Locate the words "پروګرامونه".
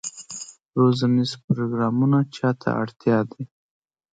1.45-2.19